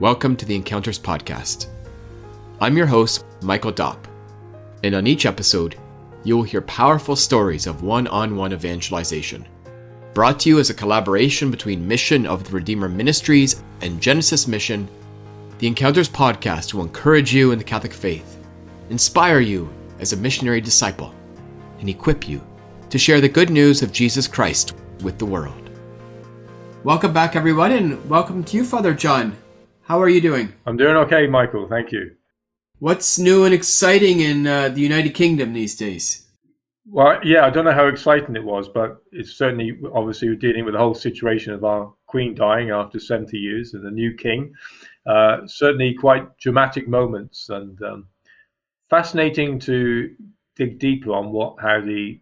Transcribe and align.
Welcome 0.00 0.36
to 0.36 0.46
the 0.46 0.54
Encounters 0.54 0.96
Podcast. 0.96 1.66
I'm 2.60 2.76
your 2.76 2.86
host, 2.86 3.24
Michael 3.42 3.72
Dopp, 3.72 3.98
and 4.84 4.94
on 4.94 5.08
each 5.08 5.26
episode, 5.26 5.74
you 6.22 6.36
will 6.36 6.44
hear 6.44 6.60
powerful 6.60 7.16
stories 7.16 7.66
of 7.66 7.82
one 7.82 8.06
on 8.06 8.36
one 8.36 8.52
evangelization. 8.52 9.44
Brought 10.14 10.38
to 10.38 10.50
you 10.50 10.60
as 10.60 10.70
a 10.70 10.74
collaboration 10.74 11.50
between 11.50 11.88
Mission 11.88 12.26
of 12.26 12.44
the 12.44 12.52
Redeemer 12.52 12.88
Ministries 12.88 13.60
and 13.80 14.00
Genesis 14.00 14.46
Mission, 14.46 14.88
the 15.58 15.66
Encounters 15.66 16.08
Podcast 16.08 16.74
will 16.74 16.84
encourage 16.84 17.34
you 17.34 17.50
in 17.50 17.58
the 17.58 17.64
Catholic 17.64 17.92
faith, 17.92 18.38
inspire 18.90 19.40
you 19.40 19.68
as 19.98 20.12
a 20.12 20.16
missionary 20.16 20.60
disciple, 20.60 21.12
and 21.80 21.88
equip 21.88 22.28
you 22.28 22.40
to 22.90 22.98
share 22.98 23.20
the 23.20 23.28
good 23.28 23.50
news 23.50 23.82
of 23.82 23.90
Jesus 23.90 24.28
Christ 24.28 24.76
with 25.02 25.18
the 25.18 25.26
world. 25.26 25.70
Welcome 26.84 27.12
back, 27.12 27.34
everyone, 27.34 27.72
and 27.72 28.08
welcome 28.08 28.44
to 28.44 28.56
you, 28.56 28.62
Father 28.62 28.94
Jon. 28.94 29.36
How 29.88 30.02
are 30.02 30.08
you 30.10 30.20
doing? 30.20 30.52
I'm 30.66 30.76
doing 30.76 30.96
okay, 30.96 31.26
Michael. 31.26 31.66
Thank 31.66 31.92
you. 31.92 32.14
What's 32.78 33.18
new 33.18 33.46
and 33.46 33.54
exciting 33.54 34.20
in 34.20 34.46
uh, 34.46 34.68
the 34.68 34.82
United 34.82 35.14
Kingdom 35.14 35.54
these 35.54 35.74
days? 35.76 36.26
Well, 36.84 37.18
yeah, 37.24 37.46
I 37.46 37.48
don't 37.48 37.64
know 37.64 37.72
how 37.72 37.86
exciting 37.86 38.36
it 38.36 38.44
was, 38.44 38.68
but 38.68 39.02
it's 39.12 39.30
certainly 39.30 39.78
obviously 39.94 40.28
we're 40.28 40.34
dealing 40.34 40.66
with 40.66 40.74
the 40.74 40.78
whole 40.78 40.94
situation 40.94 41.54
of 41.54 41.64
our 41.64 41.90
Queen 42.06 42.34
dying 42.34 42.68
after 42.68 43.00
70 43.00 43.38
years 43.38 43.72
and 43.72 43.82
the 43.82 43.90
new 43.90 44.12
King. 44.12 44.52
Uh, 45.06 45.46
certainly 45.46 45.94
quite 45.94 46.36
dramatic 46.36 46.86
moments 46.86 47.48
and 47.48 47.80
um, 47.80 48.08
fascinating 48.90 49.58
to 49.60 50.14
dig 50.54 50.78
deeper 50.78 51.14
on 51.14 51.32
what 51.32 51.56
how 51.62 51.80
the 51.80 52.20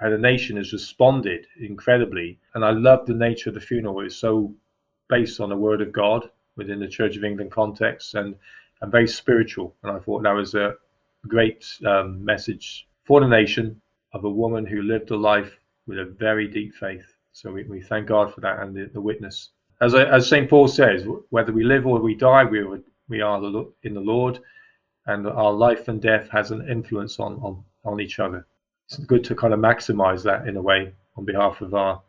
how 0.00 0.08
the 0.08 0.16
nation 0.16 0.56
has 0.56 0.72
responded 0.72 1.46
incredibly. 1.60 2.38
And 2.54 2.64
I 2.64 2.70
love 2.70 3.04
the 3.04 3.12
nature 3.12 3.50
of 3.50 3.54
the 3.54 3.60
funeral. 3.60 4.00
It's 4.00 4.16
so 4.16 4.54
based 5.10 5.40
on 5.40 5.50
the 5.50 5.56
Word 5.56 5.82
of 5.82 5.92
God 5.92 6.30
within 6.56 6.80
the 6.80 6.88
Church 6.88 7.16
of 7.16 7.24
England 7.24 7.50
context 7.50 8.14
and, 8.14 8.34
and 8.80 8.92
very 8.92 9.08
spiritual. 9.08 9.74
And 9.82 9.92
I 9.92 9.98
thought 9.98 10.22
that 10.22 10.32
was 10.32 10.54
a 10.54 10.74
great 11.26 11.66
um, 11.86 12.24
message 12.24 12.88
for 13.04 13.20
the 13.20 13.28
nation 13.28 13.80
of 14.12 14.24
a 14.24 14.30
woman 14.30 14.66
who 14.66 14.82
lived 14.82 15.10
a 15.10 15.16
life 15.16 15.58
with 15.86 15.98
a 15.98 16.04
very 16.04 16.46
deep 16.48 16.74
faith. 16.74 17.06
So 17.32 17.50
we, 17.52 17.64
we 17.64 17.80
thank 17.80 18.06
God 18.06 18.32
for 18.34 18.40
that 18.42 18.60
and 18.60 18.74
the, 18.74 18.90
the 18.92 19.00
witness. 19.00 19.50
As, 19.80 19.94
I, 19.94 20.04
as 20.04 20.28
St. 20.28 20.48
Paul 20.48 20.68
says, 20.68 21.06
whether 21.30 21.52
we 21.52 21.64
live 21.64 21.86
or 21.86 22.00
we 22.00 22.14
die, 22.14 22.44
we, 22.44 22.64
we 23.08 23.20
are 23.20 23.38
in 23.82 23.94
the 23.94 24.00
Lord, 24.00 24.38
and 25.06 25.26
our 25.26 25.52
life 25.52 25.88
and 25.88 26.00
death 26.00 26.28
has 26.30 26.50
an 26.50 26.68
influence 26.68 27.18
on, 27.18 27.34
on, 27.42 27.64
on 27.84 28.00
each 28.00 28.20
other 28.20 28.46
it's 28.98 29.04
good 29.06 29.24
to 29.24 29.34
kind 29.34 29.54
of 29.54 29.60
maximize 29.60 30.22
that 30.24 30.46
in 30.46 30.56
a 30.56 30.62
way 30.62 30.92
on 31.16 31.24
behalf 31.24 31.60
of 31.60 31.74
our 31.74 32.02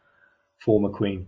former 0.60 0.90
queen. 0.90 1.28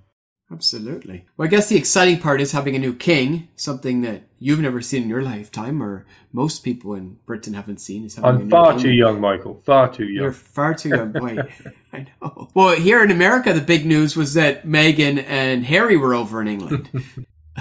Absolutely. 0.52 1.26
Well, 1.36 1.48
I 1.48 1.50
guess 1.50 1.70
the 1.70 1.78
exciting 1.78 2.20
part 2.20 2.40
is 2.40 2.52
having 2.52 2.76
a 2.76 2.80
new 2.80 2.94
king, 2.94 3.48
something 3.56 4.02
that 4.02 4.24
you've 4.38 4.60
never 4.60 4.80
seen 4.80 5.04
in 5.04 5.10
your 5.10 5.24
lifetime, 5.24 5.82
or 5.82 6.06
most 6.32 6.64
people 6.64 6.94
in 6.94 7.18
Britain 7.26 7.56
haven't 7.56 7.80
seen. 7.80 8.06
Is 8.06 8.20
I'm 8.22 8.48
far 8.50 8.78
too 8.78 8.92
young, 8.92 9.20
Michael. 9.20 9.64
Far 9.66 9.92
too 9.92 10.06
young. 10.06 10.24
You're 10.24 10.32
far 10.32 10.76
too 10.76 10.90
young. 10.90 11.14
Boy, 11.14 11.38
I 11.94 12.06
know. 12.22 12.50
Well, 12.54 12.76
here 12.76 13.04
in 13.04 13.10
America, 13.10 13.54
the 13.54 13.62
big 13.62 13.88
news 13.88 14.16
was 14.16 14.36
that 14.36 14.68
Meghan 14.68 15.24
and 15.28 15.66
Harry 15.66 15.98
were 15.98 16.14
over 16.14 16.42
in 16.42 16.48
England. 16.48 16.90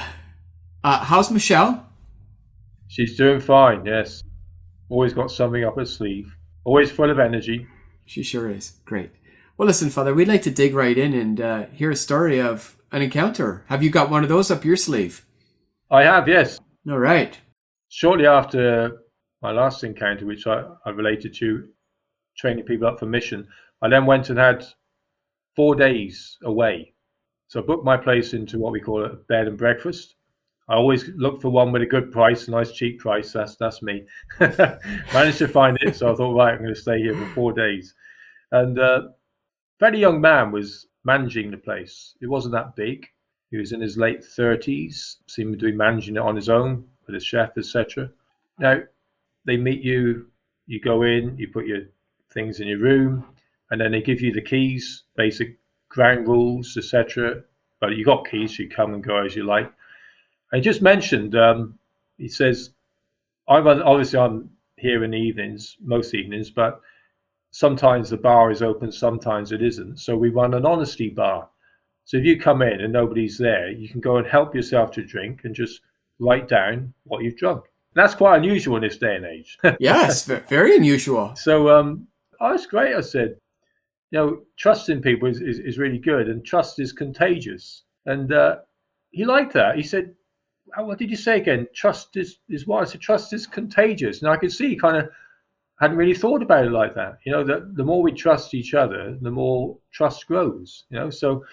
uh, 0.85 1.05
how's 1.05 1.31
Michelle? 1.31 1.89
She's 2.89 3.17
doing 3.17 3.41
fine. 3.41 3.87
Yes, 3.87 4.23
always 4.91 5.15
got 5.15 5.31
something 5.31 5.65
up 5.65 5.77
her 5.77 5.87
sleeve. 5.87 6.37
Always 6.65 6.91
full 6.91 7.11
of 7.11 7.19
energy. 7.19 7.67
She 8.05 8.23
sure 8.23 8.51
is. 8.51 8.73
Great. 8.85 9.11
Well, 9.57 9.69
listen, 9.69 9.89
Father, 9.89 10.13
we'd 10.13 10.27
like 10.27 10.43
to 10.43 10.51
dig 10.51 10.75
right 10.75 10.99
in 10.99 11.15
and 11.15 11.41
uh, 11.41 11.67
hear 11.67 11.89
a 11.89 11.97
story 11.97 12.41
of 12.41 12.77
an 12.91 13.03
encounter. 13.03 13.65
Have 13.69 13.85
you 13.85 13.91
got 13.91 14.11
one 14.11 14.25
of 14.25 14.29
those 14.29 14.51
up 14.51 14.65
your 14.65 14.77
sleeve? 14.77 15.25
I 15.93 16.03
have, 16.03 16.27
yes. 16.27 16.59
All 16.91 16.99
right. 16.99 17.39
Shortly 17.89 18.27
after 18.27 19.03
my 19.43 19.53
last 19.53 19.85
encounter, 19.85 20.27
which 20.27 20.49
I, 20.49 20.65
I 20.85 20.91
related 20.91 21.35
to 21.35 21.69
training 22.37 22.65
people 22.65 22.89
up 22.89 22.99
for 22.99 23.07
mission, 23.07 23.47
I 23.81 23.89
then 23.89 24.07
went 24.07 24.29
and 24.29 24.39
had 24.41 24.67
four 25.55 25.77
days 25.77 26.37
away. 26.43 26.93
So 27.47 27.63
I 27.63 27.67
booked 27.67 27.85
my 27.85 27.97
place 27.97 28.33
into 28.35 28.59
what 28.59 28.73
we 28.73 28.81
call 28.81 29.05
a 29.05 29.11
bed 29.11 29.47
and 29.47 29.57
breakfast. 29.57 30.17
I 30.69 30.75
always 30.75 31.11
look 31.15 31.41
for 31.41 31.51
one 31.51 31.71
with 31.71 31.83
a 31.83 31.87
good 31.87 32.11
price, 32.11 32.49
a 32.49 32.51
nice 32.51 32.73
cheap 32.73 32.99
price. 32.99 33.33
That's 33.33 33.55
that's 33.55 33.83
me. 33.83 34.05
Managed 34.41 35.39
to 35.39 35.47
find 35.47 35.79
it, 35.83 35.95
so 35.95 36.11
I 36.11 36.17
thought, 36.17 36.35
right, 36.35 36.55
I'm 36.55 36.63
going 36.63 36.75
to 36.75 36.81
stay 36.81 36.99
here 36.99 37.15
for 37.15 37.27
four 37.35 37.53
days. 37.53 37.95
And 38.51 38.81
uh, 38.81 39.03
very 39.81 39.99
young 39.99 40.21
man 40.21 40.53
was 40.53 40.87
managing 41.05 41.51
the 41.51 41.57
place. 41.57 42.15
It 42.21 42.27
wasn't 42.27 42.53
that 42.53 42.77
big. 42.77 43.07
He 43.51 43.57
was 43.59 43.73
in 43.73 43.81
his 43.81 43.97
late 43.97 44.25
thirties, 44.25 45.19
seemed 45.27 45.59
to 45.59 45.67
be 45.67 45.77
managing 45.77 46.17
it 46.17 46.23
on 46.23 46.37
his 46.37 46.49
own 46.49 46.85
with 47.07 47.17
a 47.17 47.21
chef, 47.21 47.57
etc. 47.57 48.11
Now, 48.59 48.81
they 49.45 49.57
meet 49.57 49.83
you. 49.83 50.27
You 50.67 50.81
go 50.81 51.03
in, 51.03 51.37
you 51.37 51.49
put 51.49 51.67
your 51.67 51.83
things 52.33 52.61
in 52.61 52.69
your 52.69 52.79
room, 52.79 53.25
and 53.71 53.81
then 53.81 53.93
they 53.93 54.01
give 54.01 54.23
you 54.23 54.33
the 54.33 54.41
keys, 54.41 55.05
basic 55.17 55.59
ground 55.91 56.27
rules, 56.27 56.77
etc. 56.77 57.43
But 57.81 57.97
you 57.97 58.05
got 58.05 58.29
keys, 58.29 58.59
you 58.59 58.69
come 58.69 58.95
and 58.95 59.05
go 59.05 59.23
as 59.25 59.37
you 59.37 59.45
like 59.45 59.71
I 60.55 60.61
just 60.61 60.83
mentioned, 60.83 61.35
um, 61.35 61.77
he 62.17 62.29
says, 62.29 62.71
I 63.49 63.59
run, 63.59 63.83
obviously 63.83 64.21
I'm 64.21 64.51
here 64.77 65.03
in 65.03 65.11
the 65.11 65.17
evenings, 65.17 65.77
most 65.81 66.15
evenings, 66.15 66.49
but 66.49 66.81
sometimes 67.55 68.11
the 68.11 68.17
bar 68.17 68.51
is 68.51 68.63
open, 68.63 68.91
sometimes 68.91 69.53
it 69.53 69.63
isn't. 69.63 70.01
So 70.01 70.17
we 70.17 70.29
run 70.29 70.55
an 70.55 70.67
honesty 70.67 71.09
bar. 71.09 71.49
So 72.05 72.17
if 72.17 72.25
you 72.25 72.37
come 72.37 72.63
in 72.63 72.81
and 72.81 72.93
nobody's 72.93 73.39
there, 73.39 73.71
you 73.71 73.89
can 73.89 74.01
go 74.01 74.17
and 74.17 74.27
help 74.27 74.57
yourself 74.57 74.91
to 74.93 75.05
drink 75.05 75.43
and 75.45 75.55
just 75.55 75.81
write 76.19 76.49
down 76.49 76.93
what 77.05 77.23
you've 77.23 77.37
drunk. 77.37 77.63
And 77.95 78.03
that's 78.03 78.17
quite 78.17 78.39
unusual 78.39 78.75
in 78.75 78.83
this 78.83 78.99
day 78.99 79.15
and 79.15 79.25
age. 79.25 79.57
yes, 79.79 80.25
very 80.25 80.77
unusual. 80.77 81.33
So 81.37 81.71
um, 81.71 82.09
oh, 82.41 82.51
that's 82.51 82.67
great. 82.67 82.97
I 82.97 83.01
said, 83.01 83.37
you 84.11 84.19
know, 84.19 84.41
trust 84.59 84.89
in 84.89 85.01
people 85.01 85.29
is, 85.29 85.41
is, 85.41 85.61
is 85.61 85.79
really 85.79 85.99
good 85.99 86.29
and 86.29 86.45
trust 86.45 86.81
is 86.81 86.93
contagious. 86.93 87.85
And 88.05 88.33
uh, 88.33 88.57
he 89.13 89.25
liked 89.25 89.53
that. 89.53 89.77
He 89.77 89.85
said, 89.85 90.13
what 90.77 90.99
did 90.99 91.09
you 91.09 91.17
say 91.17 91.37
again? 91.37 91.69
Trust 91.73 92.17
is 92.17 92.39
is 92.49 92.67
what? 92.67 92.83
I 92.83 92.91
said 92.91 93.01
trust 93.01 93.33
is 93.33 93.47
contagious. 93.47 94.23
And 94.23 94.29
I 94.29 94.37
could 94.37 94.53
see 94.53 94.75
kind 94.75 94.97
of 94.97 95.09
hadn't 95.81 95.97
really 95.97 96.15
thought 96.15 96.43
about 96.43 96.65
it 96.65 96.71
like 96.71 96.95
that. 96.95 97.19
You 97.25 97.33
know, 97.33 97.45
that 97.45 97.77
the 97.77 97.85
more 97.85 98.03
we 98.03 98.13
trust 98.13 98.55
each 98.55 98.75
other, 98.75 99.17
the 99.21 99.31
more 99.31 99.77
trust 99.93 100.27
grows. 100.27 100.85
You 100.91 100.99
know, 100.99 101.11
so 101.11 101.45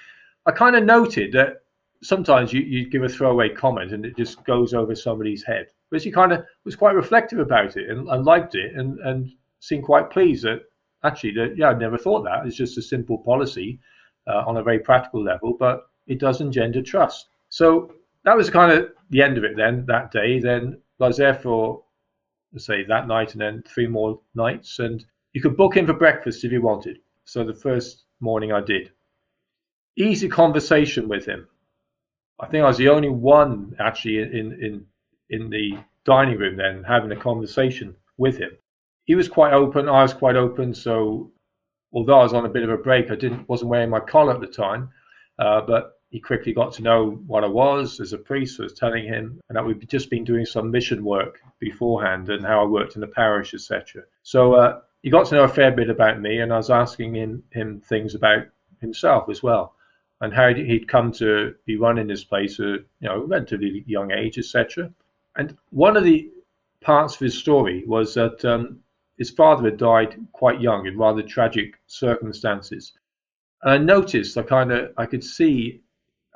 I 0.45 0.51
kind 0.51 0.75
of 0.75 0.83
noted 0.83 1.31
that 1.33 1.61
sometimes 2.03 2.51
you, 2.53 2.61
you 2.61 2.89
give 2.89 3.03
a 3.03 3.09
throwaway 3.09 3.49
comment 3.49 3.93
and 3.93 4.05
it 4.05 4.17
just 4.17 4.43
goes 4.45 4.73
over 4.73 4.95
somebody's 4.95 5.43
head. 5.43 5.67
But 5.89 6.01
she 6.01 6.11
kind 6.11 6.31
of 6.31 6.43
was 6.63 6.75
quite 6.75 6.95
reflective 6.95 7.39
about 7.39 7.77
it 7.77 7.89
and, 7.89 8.07
and 8.09 8.25
liked 8.25 8.55
it 8.55 8.75
and, 8.75 8.99
and 8.99 9.31
seemed 9.59 9.83
quite 9.83 10.09
pleased 10.09 10.43
that 10.43 10.61
actually 11.03 11.33
that 11.33 11.55
yeah, 11.57 11.69
I'd 11.69 11.79
never 11.79 11.97
thought 11.97 12.23
that. 12.23 12.45
It's 12.45 12.55
just 12.55 12.77
a 12.77 12.81
simple 12.81 13.17
policy 13.19 13.79
uh, 14.27 14.43
on 14.47 14.57
a 14.57 14.63
very 14.63 14.79
practical 14.79 15.23
level, 15.23 15.55
but 15.59 15.89
it 16.07 16.19
does 16.19 16.41
engender 16.41 16.81
trust. 16.81 17.27
So 17.49 17.93
that 18.23 18.37
was 18.37 18.49
kind 18.49 18.71
of 18.71 18.89
the 19.09 19.21
end 19.21 19.37
of 19.37 19.43
it 19.43 19.55
then 19.55 19.85
that 19.87 20.11
day. 20.11 20.39
Then 20.39 20.79
I 20.99 21.07
was 21.07 21.17
there 21.17 21.35
for, 21.35 21.83
say, 22.59 22.83
that 22.83 23.07
night 23.07 23.33
and 23.33 23.41
then 23.41 23.63
three 23.67 23.87
more 23.87 24.19
nights. 24.35 24.79
And 24.79 25.05
you 25.33 25.41
could 25.41 25.57
book 25.57 25.77
in 25.77 25.85
for 25.85 25.93
breakfast 25.93 26.43
if 26.43 26.51
you 26.51 26.61
wanted. 26.61 26.99
So 27.25 27.43
the 27.43 27.53
first 27.53 28.03
morning 28.19 28.51
I 28.51 28.61
did. 28.61 28.91
Easy 29.97 30.27
conversation 30.27 31.07
with 31.07 31.25
him. 31.25 31.47
I 32.39 32.47
think 32.47 32.63
I 32.63 32.67
was 32.67 32.77
the 32.77 32.89
only 32.89 33.09
one 33.09 33.75
actually 33.79 34.19
in, 34.19 34.53
in, 34.61 34.85
in 35.29 35.49
the 35.49 35.77
dining 36.05 36.37
room 36.37 36.57
then 36.57 36.83
having 36.83 37.11
a 37.11 37.15
conversation 37.15 37.95
with 38.17 38.37
him. 38.37 38.51
He 39.05 39.15
was 39.15 39.27
quite 39.27 39.53
open. 39.53 39.87
I 39.87 40.01
was 40.01 40.13
quite 40.13 40.35
open. 40.35 40.73
So 40.73 41.31
although 41.93 42.19
I 42.19 42.23
was 42.23 42.33
on 42.33 42.45
a 42.45 42.49
bit 42.49 42.63
of 42.63 42.69
a 42.69 42.77
break, 42.77 43.11
I 43.11 43.15
didn't 43.15 43.47
wasn't 43.47 43.69
wearing 43.69 43.89
my 43.89 43.99
collar 43.99 44.33
at 44.33 44.41
the 44.41 44.47
time. 44.47 44.89
Uh, 45.39 45.61
but 45.61 46.00
he 46.11 46.19
quickly 46.19 46.53
got 46.53 46.73
to 46.73 46.83
know 46.83 47.11
what 47.25 47.45
I 47.45 47.47
was 47.47 48.01
as 48.01 48.11
a 48.11 48.17
priest. 48.17 48.59
Was 48.59 48.73
telling 48.73 49.05
him, 49.05 49.41
and 49.47 49.55
that 49.55 49.65
we'd 49.65 49.89
just 49.89 50.09
been 50.09 50.25
doing 50.25 50.45
some 50.45 50.69
mission 50.69 51.03
work 51.05 51.41
beforehand 51.59 52.29
and 52.29 52.45
how 52.45 52.61
I 52.61 52.65
worked 52.65 52.95
in 52.95 53.01
the 53.01 53.07
parish, 53.07 53.53
etc. 53.53 54.03
So 54.21 54.53
uh, 54.53 54.81
he 55.03 55.09
got 55.09 55.25
to 55.27 55.35
know 55.35 55.43
a 55.45 55.47
fair 55.47 55.71
bit 55.71 55.89
about 55.89 56.19
me, 56.19 56.39
and 56.39 56.51
I 56.51 56.57
was 56.57 56.69
asking 56.69 57.15
him, 57.15 57.43
him 57.51 57.79
things 57.79 58.13
about 58.13 58.43
himself 58.81 59.29
as 59.29 59.41
well, 59.41 59.73
and 60.19 60.33
how 60.33 60.53
he'd 60.53 60.89
come 60.89 61.13
to 61.13 61.55
be 61.65 61.77
running 61.77 62.07
this 62.07 62.25
place 62.25 62.59
at 62.59 62.65
you 62.65 62.85
know 63.03 63.23
relatively 63.23 63.85
young 63.87 64.11
age, 64.11 64.37
etc. 64.37 64.91
And 65.37 65.57
one 65.69 65.95
of 65.95 66.03
the 66.03 66.29
parts 66.81 67.13
of 67.13 67.21
his 67.21 67.37
story 67.37 67.85
was 67.87 68.15
that 68.15 68.43
um, 68.43 68.81
his 69.17 69.29
father 69.29 69.63
had 69.63 69.77
died 69.77 70.19
quite 70.33 70.59
young 70.59 70.87
in 70.87 70.97
rather 70.97 71.21
tragic 71.21 71.79
circumstances. 71.87 72.91
And 73.63 73.71
I 73.71 73.77
noticed, 73.77 74.37
I 74.37 74.41
kind 74.41 74.71
of, 74.71 74.91
I 74.97 75.05
could 75.05 75.23
see 75.23 75.81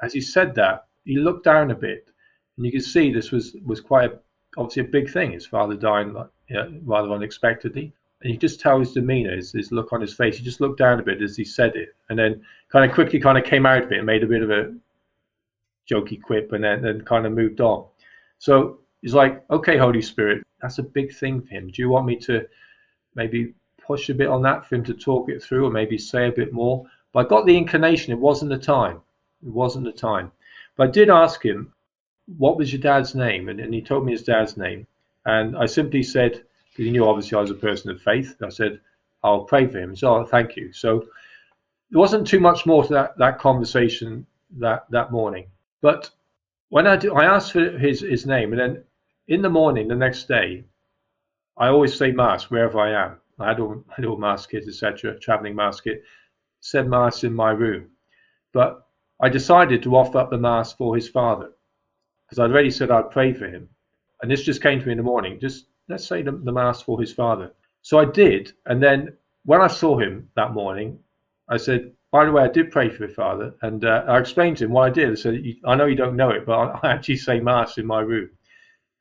as 0.01 0.13
he 0.13 0.21
said 0.21 0.55
that, 0.55 0.87
he 1.03 1.17
looked 1.17 1.45
down 1.45 1.71
a 1.71 1.75
bit, 1.75 2.09
and 2.57 2.65
you 2.65 2.71
could 2.71 2.83
see 2.83 3.11
this 3.11 3.31
was 3.31 3.55
was 3.65 3.81
quite 3.81 4.11
a, 4.11 4.19
obviously 4.57 4.83
a 4.83 4.91
big 4.91 5.09
thing. 5.09 5.31
His 5.31 5.45
father 5.45 5.75
dying 5.75 6.15
you 6.49 6.55
know, 6.55 6.79
rather 6.83 7.11
unexpectedly, 7.11 7.93
and 8.21 8.33
you 8.33 8.37
just 8.37 8.59
tell 8.59 8.79
his 8.79 8.93
demeanor, 8.93 9.35
his, 9.35 9.51
his 9.51 9.71
look 9.71 9.93
on 9.93 10.01
his 10.01 10.13
face. 10.13 10.37
He 10.37 10.43
just 10.43 10.61
looked 10.61 10.79
down 10.79 10.99
a 10.99 11.03
bit 11.03 11.21
as 11.21 11.37
he 11.37 11.45
said 11.45 11.75
it, 11.75 11.95
and 12.09 12.17
then 12.17 12.41
kind 12.69 12.89
of 12.89 12.95
quickly 12.95 13.19
kind 13.19 13.37
of 13.37 13.43
came 13.43 13.65
out 13.65 13.83
of 13.83 13.91
it 13.91 13.97
and 13.97 14.05
made 14.05 14.23
a 14.23 14.27
bit 14.27 14.41
of 14.41 14.49
a 14.49 14.73
jokey 15.89 16.21
quip, 16.21 16.51
and 16.51 16.63
then, 16.63 16.81
then 16.81 17.01
kind 17.01 17.25
of 17.25 17.31
moved 17.31 17.61
on. 17.61 17.85
So 18.39 18.79
he's 19.01 19.13
like, 19.13 19.43
okay, 19.51 19.77
Holy 19.77 20.01
Spirit, 20.01 20.43
that's 20.61 20.79
a 20.79 20.83
big 20.83 21.13
thing 21.13 21.41
for 21.41 21.49
him. 21.49 21.67
Do 21.67 21.81
you 21.81 21.89
want 21.89 22.07
me 22.07 22.15
to 22.17 22.47
maybe 23.13 23.53
push 23.79 24.09
a 24.09 24.15
bit 24.15 24.27
on 24.27 24.41
that 24.41 24.65
for 24.65 24.75
him 24.75 24.83
to 24.85 24.93
talk 24.93 25.29
it 25.29 25.43
through 25.43 25.67
or 25.67 25.71
maybe 25.71 25.97
say 25.97 26.27
a 26.27 26.31
bit 26.31 26.51
more? 26.51 26.85
But 27.11 27.25
I 27.25 27.29
got 27.29 27.45
the 27.45 27.55
inclination, 27.55 28.13
it 28.13 28.19
wasn't 28.19 28.51
the 28.51 28.57
time. 28.57 29.01
It 29.45 29.51
wasn't 29.51 29.85
the 29.85 29.91
time. 29.91 30.31
But 30.75 30.89
I 30.89 30.91
did 30.91 31.09
ask 31.09 31.43
him, 31.43 31.71
what 32.37 32.57
was 32.57 32.73
your 32.73 32.81
dad's 32.81 33.15
name? 33.15 33.49
And, 33.49 33.59
and 33.59 33.73
he 33.73 33.81
told 33.81 34.05
me 34.05 34.11
his 34.11 34.23
dad's 34.23 34.57
name. 34.57 34.87
And 35.25 35.57
I 35.57 35.65
simply 35.65 36.03
said, 36.03 36.43
because 36.71 36.85
he 36.85 36.91
knew 36.91 37.07
obviously 37.07 37.37
I 37.37 37.41
was 37.41 37.51
a 37.51 37.55
person 37.55 37.91
of 37.91 38.01
faith, 38.01 38.35
I 38.43 38.49
said, 38.49 38.79
I'll 39.23 39.43
pray 39.43 39.67
for 39.67 39.79
him. 39.79 39.95
So 39.95 40.15
oh, 40.15 40.25
thank 40.25 40.55
you. 40.55 40.71
So 40.73 41.05
there 41.89 41.99
wasn't 41.99 42.27
too 42.27 42.39
much 42.39 42.65
more 42.65 42.83
to 42.83 42.93
that, 42.93 43.17
that 43.17 43.39
conversation 43.39 44.25
that, 44.57 44.85
that 44.89 45.11
morning. 45.11 45.47
But 45.81 46.09
when 46.69 46.87
I, 46.87 46.95
do, 46.95 47.15
I 47.15 47.25
asked 47.25 47.53
for 47.53 47.77
his, 47.77 48.01
his 48.01 48.25
name, 48.25 48.51
and 48.53 48.59
then 48.59 48.83
in 49.27 49.41
the 49.41 49.49
morning, 49.49 49.87
the 49.87 49.95
next 49.95 50.27
day, 50.27 50.63
I 51.57 51.67
always 51.67 51.95
say 51.95 52.11
Mass 52.11 52.49
wherever 52.49 52.79
I 52.79 53.05
am. 53.05 53.17
I 53.39 53.49
had 53.49 53.59
all, 53.59 53.83
I 53.89 54.01
had 54.01 54.19
Mass 54.19 54.45
kit, 54.45 54.65
etc., 54.67 55.17
traveling 55.19 55.55
Mass 55.55 55.79
kit, 55.79 56.03
said 56.59 56.87
Mass 56.87 57.23
in 57.23 57.33
my 57.33 57.51
room. 57.51 57.87
But 58.51 58.84
I 59.21 59.29
decided 59.29 59.81
to 59.83 59.95
offer 59.95 60.17
up 60.17 60.29
the 60.29 60.37
Mass 60.37 60.73
for 60.73 60.95
his 60.95 61.07
father 61.07 61.51
because 62.25 62.39
I'd 62.39 62.51
already 62.51 62.71
said 62.71 62.91
I'd 62.91 63.11
pray 63.11 63.33
for 63.33 63.47
him. 63.47 63.69
And 64.21 64.31
this 64.31 64.43
just 64.43 64.61
came 64.61 64.79
to 64.79 64.85
me 64.85 64.93
in 64.93 64.97
the 64.97 65.03
morning. 65.03 65.39
Just 65.39 65.67
let's 65.87 66.05
say 66.05 66.21
the, 66.21 66.31
the 66.31 66.51
Mass 66.51 66.81
for 66.81 66.99
his 66.99 67.13
father. 67.13 67.53
So 67.81 67.99
I 67.99 68.05
did. 68.05 68.53
And 68.65 68.81
then 68.81 69.13
when 69.45 69.61
I 69.61 69.67
saw 69.67 69.97
him 69.97 70.29
that 70.35 70.53
morning, 70.53 70.99
I 71.47 71.57
said, 71.57 71.91
by 72.11 72.25
the 72.25 72.31
way, 72.31 72.43
I 72.43 72.47
did 72.47 72.71
pray 72.71 72.89
for 72.89 73.05
your 73.05 73.13
father. 73.13 73.53
And 73.61 73.85
uh, 73.85 74.03
I 74.07 74.19
explained 74.19 74.57
to 74.57 74.65
him 74.65 74.71
what 74.71 74.87
I 74.87 74.89
did. 74.89 75.11
I 75.11 75.15
said, 75.15 75.43
I 75.65 75.75
know 75.75 75.85
you 75.85 75.95
don't 75.95 76.15
know 76.15 76.31
it, 76.31 76.45
but 76.45 76.79
I 76.83 76.91
actually 76.93 77.17
say 77.17 77.39
Mass 77.39 77.77
in 77.77 77.85
my 77.85 78.01
room. 78.01 78.29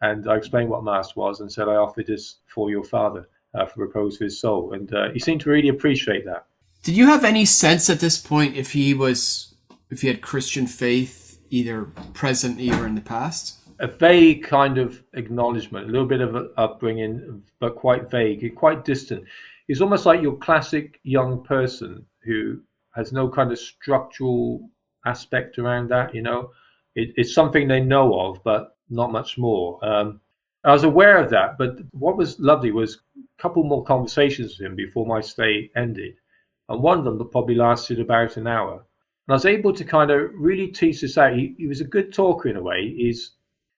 And 0.02 0.28
I 0.28 0.36
explained 0.36 0.68
what 0.68 0.84
Mass 0.84 1.16
was 1.16 1.40
and 1.40 1.50
said, 1.50 1.68
I 1.68 1.76
offered 1.76 2.06
this 2.06 2.36
for 2.46 2.70
your 2.70 2.84
father 2.84 3.28
uh, 3.54 3.66
for 3.66 3.80
repose 3.80 4.18
for 4.18 4.24
his 4.24 4.38
soul. 4.38 4.74
And 4.74 4.92
uh, 4.92 5.10
he 5.10 5.18
seemed 5.18 5.40
to 5.42 5.50
really 5.50 5.68
appreciate 5.68 6.24
that. 6.26 6.46
Did 6.82 6.96
you 6.96 7.06
have 7.06 7.24
any 7.24 7.46
sense 7.46 7.88
at 7.88 8.00
this 8.00 8.18
point 8.18 8.56
if 8.56 8.72
he 8.72 8.92
was, 8.92 9.53
if 9.90 10.02
you 10.02 10.10
had 10.10 10.22
Christian 10.22 10.66
faith, 10.66 11.38
either 11.50 11.84
presently 12.12 12.70
or 12.70 12.86
in 12.86 12.94
the 12.94 13.00
past? 13.00 13.64
a 13.80 13.86
vague 13.86 14.44
kind 14.44 14.78
of 14.78 15.02
acknowledgement, 15.14 15.88
a 15.88 15.92
little 15.92 16.06
bit 16.06 16.20
of 16.20 16.34
an 16.34 16.50
upbringing, 16.56 17.42
but 17.58 17.76
quite 17.76 18.10
vague, 18.10 18.54
quite 18.54 18.84
distant. 18.84 19.24
It's 19.68 19.80
almost 19.80 20.06
like 20.06 20.22
your 20.22 20.36
classic 20.36 21.00
young 21.02 21.42
person 21.42 22.04
who 22.22 22.60
has 22.94 23.12
no 23.12 23.28
kind 23.28 23.50
of 23.50 23.58
structural 23.58 24.70
aspect 25.06 25.58
around 25.58 25.88
that. 25.90 26.14
You 26.14 26.22
know, 26.22 26.50
it, 26.94 27.12
it's 27.16 27.34
something 27.34 27.66
they 27.66 27.80
know 27.80 28.18
of, 28.20 28.42
but 28.44 28.76
not 28.90 29.12
much 29.12 29.38
more. 29.38 29.84
Um, 29.84 30.20
I 30.64 30.72
was 30.72 30.84
aware 30.84 31.18
of 31.18 31.30
that, 31.30 31.58
but 31.58 31.78
what 31.90 32.16
was 32.16 32.38
lovely 32.40 32.70
was 32.70 33.00
a 33.16 33.42
couple 33.42 33.64
more 33.64 33.84
conversations 33.84 34.58
with 34.58 34.66
him 34.66 34.76
before 34.76 35.06
my 35.06 35.20
stay 35.20 35.70
ended, 35.76 36.14
and 36.68 36.82
one 36.82 36.98
of 36.98 37.04
them 37.04 37.28
probably 37.30 37.56
lasted 37.56 38.00
about 38.00 38.36
an 38.36 38.46
hour. 38.46 38.84
And 39.26 39.32
I 39.32 39.36
was 39.36 39.46
able 39.46 39.72
to 39.72 39.84
kind 39.84 40.10
of 40.10 40.30
really 40.34 40.68
tease 40.68 41.00
this 41.00 41.16
out. 41.16 41.34
He, 41.34 41.54
he 41.56 41.66
was 41.66 41.80
a 41.80 41.84
good 41.84 42.12
talker 42.12 42.48
in 42.48 42.56
a 42.56 42.62
way. 42.62 42.94
He's 42.96 43.32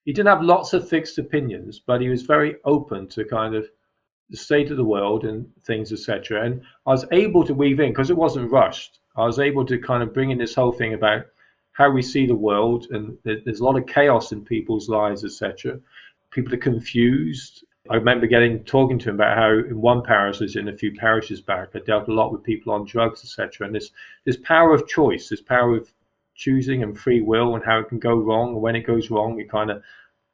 he 0.05 0.13
didn't 0.13 0.29
have 0.29 0.43
lots 0.43 0.73
of 0.73 0.89
fixed 0.89 1.19
opinions, 1.19 1.81
but 1.85 2.01
he 2.01 2.09
was 2.09 2.23
very 2.23 2.57
open 2.65 3.09
to 3.09 3.25
kind 3.25 3.55
of 3.57 3.69
the 4.31 4.37
state 4.37 4.71
of 4.71 4.77
the 4.77 4.85
world 4.85 5.25
and 5.25 5.47
things, 5.65 5.93
etc. 5.93 6.45
And 6.45 6.63
I 6.87 6.91
was 6.91 7.05
able 7.13 7.45
to 7.45 7.55
weave 7.55 7.81
in 7.81 7.91
because 7.91 8.11
it 8.11 8.17
wasn't 8.17 8.51
rushed. 8.51 9.01
I 9.17 9.25
was 9.25 9.39
able 9.39 9.65
to 9.67 9.79
kind 9.79 10.03
of 10.03 10.15
bring 10.15 10.31
in 10.31 10.39
this 10.39 10.55
whole 10.55 10.73
thing 10.73 10.95
about 10.95 11.27
how 11.73 11.91
we 11.91 12.03
see 12.03 12.27
the 12.27 12.35
world, 12.35 12.87
and 12.91 13.19
there's 13.25 13.61
a 13.61 13.65
lot 13.65 13.77
of 13.77 13.87
chaos 13.87 14.33
in 14.33 14.45
people's 14.45 14.89
lives, 14.89 15.25
etc. 15.25 15.79
People 16.31 16.55
are 16.55 16.59
confused. 16.59 17.65
I 17.91 17.95
remember 17.95 18.27
getting 18.27 18.65
talking 18.65 18.99
to 19.01 19.11
him 19.11 19.17
about 19.17 19.37
how 19.37 19.51
in 19.51 19.81
one 19.81 20.03
parish, 20.03 20.41
as 20.41 20.57
in 20.57 20.69
a 20.69 20.77
few 20.77 20.95
parishes 20.95 21.41
back, 21.41 21.71
I 21.75 21.81
dealt 21.81 22.09
a 22.09 22.13
lot 22.13 22.33
with 22.33 22.43
people 22.43 22.73
on 22.73 22.85
drugs, 22.85 23.23
etc. 23.23 23.67
And 23.67 23.75
this 23.75 23.91
this 24.25 24.37
power 24.39 24.75
of 24.75 24.89
choice, 24.89 25.29
this 25.29 25.41
power 25.41 25.77
of 25.77 25.93
choosing 26.35 26.83
and 26.83 26.99
free 26.99 27.23
will 27.23 27.55
and 27.55 27.65
how 27.65 27.79
it 27.79 27.89
can 27.89 27.99
go 27.99 28.15
wrong. 28.17 28.51
And 28.51 28.63
when 28.63 28.77
it 28.77 28.87
goes 28.87 29.11
wrong, 29.11 29.41
it 29.41 29.51
kind 29.51 29.71
of 29.71 29.83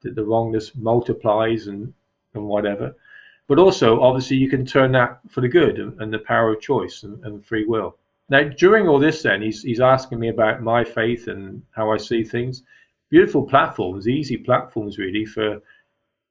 the, 0.02 0.10
the 0.10 0.25
wrongness 0.25 0.75
multiplies 0.75 1.66
and 1.66 1.93
and 2.34 2.44
whatever. 2.44 2.94
But 3.49 3.58
also, 3.58 4.00
obviously, 4.00 4.37
you 4.37 4.49
can 4.49 4.64
turn 4.64 4.93
that 4.93 5.20
for 5.28 5.40
the 5.40 5.49
good 5.49 5.78
and, 5.78 6.00
and 6.00 6.12
the 6.12 6.20
power 6.20 6.54
of 6.54 6.60
choice 6.60 7.02
and, 7.02 7.22
and, 7.25 7.44
free 7.44 7.66
will. 7.66 7.96
Now, 8.28 8.44
during 8.44 8.88
all 8.88 8.99
this, 8.99 9.22
then 9.22 9.43
he's 9.43 9.62
he's 9.62 9.81
asking 9.81 10.19
me 10.19 10.28
about 10.28 10.62
my 10.62 10.84
faith 10.84 11.28
and 11.28 11.62
how 11.72 11.90
I 11.90 11.96
see 11.99 12.25
things. 12.25 12.62
Beautiful 13.10 13.43
platforms, 13.43 14.08
easy 14.08 14.38
platforms, 14.38 14.96
really, 14.99 15.26
for 15.26 15.60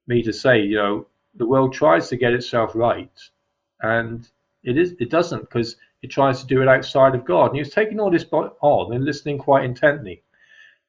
me 0.08 0.22
to 0.22 0.32
say, 0.32 0.60
you 0.62 0.76
know, 0.76 1.06
the 1.34 1.46
world 1.46 1.72
tries 1.72 2.08
to 2.08 2.16
get 2.16 2.32
itself 2.32 2.72
right, 2.74 3.10
and 3.80 4.28
it 4.64 4.76
is 4.78 4.94
it 5.00 5.10
doesn't 5.10 5.40
because 5.40 5.76
it 6.02 6.10
tries 6.10 6.40
to 6.40 6.46
do 6.46 6.62
it 6.62 6.68
outside 6.68 7.14
of 7.14 7.24
God. 7.24 7.46
And 7.46 7.56
he 7.56 7.60
was 7.60 7.70
taking 7.70 8.00
all 8.00 8.10
this 8.10 8.26
on 8.32 8.92
and 8.92 9.04
listening 9.04 9.38
quite 9.38 9.64
intently. 9.64 10.22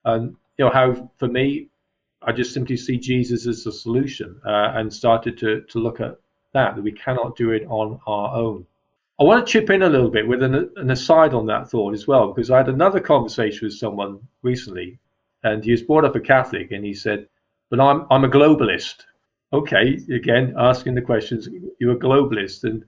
And, 0.05 0.35
you 0.57 0.65
know, 0.65 0.71
how 0.71 1.09
for 1.17 1.27
me, 1.27 1.67
I 2.23 2.31
just 2.31 2.53
simply 2.53 2.77
see 2.77 2.97
Jesus 2.97 3.45
as 3.47 3.63
the 3.63 3.71
solution 3.71 4.39
uh, 4.45 4.71
and 4.75 4.91
started 4.91 5.37
to, 5.39 5.61
to 5.61 5.79
look 5.79 5.99
at 5.99 6.17
that, 6.53 6.75
that 6.75 6.81
we 6.81 6.91
cannot 6.91 7.35
do 7.35 7.51
it 7.51 7.65
on 7.67 7.99
our 8.07 8.35
own. 8.35 8.65
I 9.19 9.23
want 9.23 9.45
to 9.45 9.51
chip 9.51 9.69
in 9.69 9.83
a 9.83 9.89
little 9.89 10.09
bit 10.09 10.27
with 10.27 10.41
an, 10.41 10.71
an 10.75 10.89
aside 10.89 11.33
on 11.33 11.45
that 11.45 11.69
thought 11.69 11.93
as 11.93 12.07
well, 12.07 12.31
because 12.31 12.49
I 12.49 12.57
had 12.57 12.69
another 12.69 12.99
conversation 12.99 13.67
with 13.67 13.75
someone 13.75 14.19
recently, 14.41 14.97
and 15.43 15.63
he 15.63 15.71
was 15.71 15.83
brought 15.83 16.05
up 16.05 16.15
a 16.15 16.19
Catholic, 16.19 16.71
and 16.71 16.83
he 16.83 16.93
said, 16.93 17.27
But 17.69 17.79
I'm, 17.79 18.07
I'm 18.09 18.23
a 18.23 18.29
globalist. 18.29 19.03
Okay, 19.53 19.99
again, 20.11 20.53
asking 20.57 20.95
the 20.95 21.01
questions, 21.01 21.47
you're 21.79 21.93
a 21.93 21.99
globalist. 21.99 22.63
And 22.63 22.83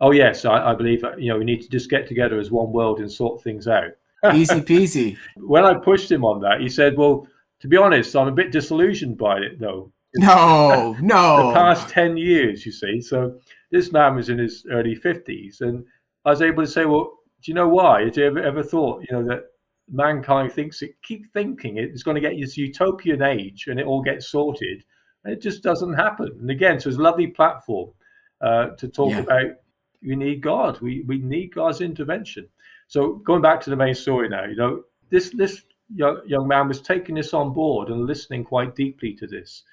Oh 0.00 0.12
yes, 0.12 0.44
I, 0.44 0.70
I 0.70 0.74
believe 0.74 1.04
you 1.18 1.30
know 1.30 1.38
we 1.38 1.44
need 1.44 1.60
to 1.62 1.68
just 1.68 1.90
get 1.90 2.08
together 2.08 2.38
as 2.38 2.50
one 2.50 2.72
world 2.72 3.00
and 3.00 3.10
sort 3.10 3.42
things 3.42 3.68
out. 3.68 3.90
Easy 4.34 4.60
peasy. 4.60 5.16
when 5.36 5.64
I 5.64 5.74
pushed 5.74 6.10
him 6.10 6.24
on 6.24 6.40
that, 6.40 6.60
he 6.60 6.68
said, 6.68 6.96
"Well, 6.96 7.26
to 7.60 7.68
be 7.68 7.76
honest, 7.76 8.16
I'm 8.16 8.28
a 8.28 8.32
bit 8.32 8.52
disillusioned 8.52 9.18
by 9.18 9.38
it, 9.38 9.60
though." 9.60 9.92
No, 10.16 10.96
no. 11.00 11.48
the 11.48 11.54
past 11.54 11.88
ten 11.90 12.16
years, 12.16 12.64
you 12.64 12.72
see. 12.72 13.00
So 13.00 13.38
this 13.70 13.92
man 13.92 14.16
was 14.16 14.30
in 14.30 14.38
his 14.38 14.64
early 14.70 14.94
fifties, 14.94 15.60
and 15.60 15.84
I 16.24 16.30
was 16.30 16.42
able 16.42 16.64
to 16.64 16.70
say, 16.70 16.86
"Well, 16.86 17.18
do 17.42 17.50
you 17.50 17.54
know 17.54 17.68
why? 17.68 18.04
Have 18.04 18.16
you 18.16 18.24
ever 18.24 18.42
ever 18.42 18.62
thought, 18.62 19.04
you 19.08 19.16
know, 19.16 19.24
that 19.28 19.44
mankind 19.92 20.52
thinks 20.52 20.82
it 20.82 20.94
keep 21.02 21.26
thinking 21.32 21.76
it's 21.76 22.04
going 22.04 22.14
to 22.14 22.20
get 22.20 22.38
this 22.38 22.56
utopian 22.56 23.22
age 23.22 23.66
and 23.66 23.80
it 23.80 23.86
all 23.86 24.02
gets 24.02 24.28
sorted, 24.28 24.82
it 25.24 25.40
just 25.40 25.62
doesn't 25.62 25.94
happen." 25.94 26.28
And 26.40 26.50
again, 26.50 26.80
so 26.80 26.88
it's 26.88 26.98
a 26.98 27.02
lovely 27.02 27.28
platform 27.28 27.90
uh, 28.40 28.68
to 28.78 28.88
talk 28.88 29.10
yeah. 29.10 29.20
about 29.20 29.50
we 30.02 30.16
need 30.16 30.40
God. 30.40 30.80
We 30.80 31.02
we 31.06 31.18
need 31.18 31.54
God's 31.54 31.80
intervention. 31.80 32.48
So 32.88 33.14
going 33.16 33.42
back 33.42 33.60
to 33.62 33.70
the 33.70 33.76
main 33.76 33.94
story 33.94 34.28
now, 34.28 34.44
you 34.44 34.56
know, 34.56 34.82
this 35.10 35.30
this 35.30 35.62
young, 35.94 36.20
young 36.26 36.48
man 36.48 36.68
was 36.68 36.80
taking 36.80 37.14
this 37.14 37.34
on 37.34 37.52
board 37.52 37.88
and 37.88 38.06
listening 38.06 38.44
quite 38.44 38.74
deeply 38.74 39.14
to 39.14 39.26
this, 39.26 39.64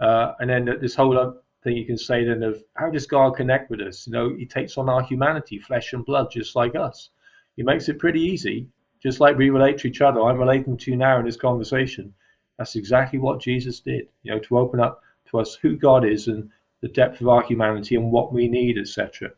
uh, 0.00 0.32
and 0.40 0.50
then 0.50 0.64
this 0.80 0.94
whole 0.94 1.34
thing 1.62 1.76
you 1.76 1.86
can 1.86 1.98
say 1.98 2.24
then 2.24 2.42
of 2.42 2.62
how 2.74 2.90
does 2.90 3.06
God 3.06 3.36
connect 3.36 3.70
with 3.70 3.80
us? 3.80 4.06
You 4.06 4.12
know, 4.12 4.34
He 4.36 4.46
takes 4.46 4.78
on 4.78 4.88
our 4.88 5.02
humanity, 5.02 5.58
flesh 5.58 5.92
and 5.92 6.04
blood, 6.04 6.30
just 6.30 6.56
like 6.56 6.74
us. 6.74 7.10
He 7.56 7.62
makes 7.62 7.88
it 7.88 7.98
pretty 7.98 8.20
easy, 8.20 8.68
just 9.02 9.20
like 9.20 9.36
we 9.36 9.50
relate 9.50 9.78
to 9.78 9.88
each 9.88 10.00
other. 10.00 10.22
I'm 10.22 10.38
relating 10.38 10.76
to 10.76 10.90
you 10.90 10.96
now 10.96 11.18
in 11.18 11.26
this 11.26 11.36
conversation. 11.36 12.14
That's 12.62 12.76
exactly 12.76 13.18
what 13.18 13.40
Jesus 13.40 13.80
did. 13.80 14.08
You 14.22 14.32
know, 14.32 14.38
to 14.40 14.58
open 14.58 14.80
up 14.80 15.02
to 15.30 15.40
us 15.40 15.54
who 15.54 15.76
God 15.76 16.04
is 16.04 16.28
and 16.28 16.48
the 16.80 16.88
depth 16.88 17.20
of 17.20 17.28
our 17.28 17.42
humanity 17.42 17.96
and 17.96 18.10
what 18.10 18.32
we 18.32 18.48
need, 18.48 18.78
etc 18.78 19.32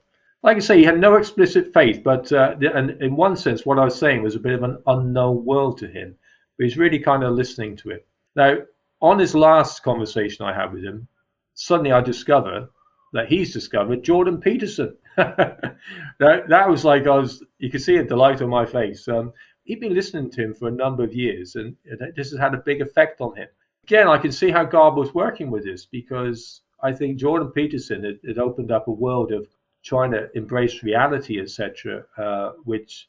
like 0.44 0.58
I 0.58 0.60
say, 0.60 0.76
he 0.76 0.84
had 0.84 1.00
no 1.00 1.14
explicit 1.16 1.72
faith, 1.72 2.02
but 2.04 2.30
uh, 2.30 2.54
and 2.74 2.90
in 3.02 3.16
one 3.16 3.34
sense, 3.34 3.64
what 3.64 3.78
I 3.78 3.84
was 3.84 3.98
saying 3.98 4.22
was 4.22 4.36
a 4.36 4.40
bit 4.40 4.52
of 4.52 4.62
an 4.62 4.76
unknown 4.86 5.42
world 5.42 5.78
to 5.78 5.88
him. 5.88 6.14
But 6.58 6.64
he's 6.64 6.76
really 6.76 6.98
kind 6.98 7.24
of 7.24 7.32
listening 7.32 7.76
to 7.78 7.90
it. 7.90 8.06
Now, 8.36 8.58
on 9.00 9.18
his 9.18 9.34
last 9.34 9.82
conversation 9.82 10.44
I 10.44 10.54
had 10.54 10.72
with 10.72 10.84
him, 10.84 11.08
suddenly 11.54 11.92
I 11.92 12.02
discover 12.02 12.68
that 13.14 13.28
he's 13.28 13.54
discovered 13.54 14.04
Jordan 14.04 14.38
Peterson. 14.38 14.94
that, 15.16 15.78
that 16.18 16.68
was 16.68 16.84
like 16.84 17.06
I 17.06 17.16
was, 17.16 17.42
you 17.58 17.70
could 17.70 17.82
see 17.82 17.96
a 17.96 18.04
delight 18.04 18.42
on 18.42 18.50
my 18.50 18.66
face. 18.66 19.08
Um, 19.08 19.32
he'd 19.64 19.80
been 19.80 19.94
listening 19.94 20.30
to 20.30 20.42
him 20.42 20.54
for 20.54 20.68
a 20.68 20.72
number 20.72 21.02
of 21.02 21.14
years, 21.14 21.56
and 21.56 21.76
this 22.14 22.30
has 22.30 22.38
had 22.38 22.54
a 22.54 22.58
big 22.58 22.80
effect 22.80 23.20
on 23.20 23.36
him. 23.36 23.48
Again, 23.84 24.08
I 24.08 24.18
can 24.18 24.32
see 24.32 24.50
how 24.50 24.64
God 24.64 24.96
was 24.96 25.14
working 25.14 25.50
with 25.50 25.64
this 25.64 25.84
because 25.86 26.62
I 26.82 26.92
think 26.92 27.18
Jordan 27.18 27.48
Peterson 27.48 28.04
had, 28.04 28.18
had 28.26 28.38
opened 28.38 28.70
up 28.70 28.88
a 28.88 28.92
world 28.92 29.32
of 29.32 29.48
trying 29.82 30.10
to 30.12 30.30
embrace 30.34 30.82
reality, 30.82 31.40
etc., 31.40 32.04
uh, 32.16 32.52
which 32.64 33.08